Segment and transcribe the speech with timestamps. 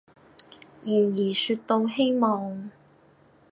[0.83, 2.71] 然而說到希望，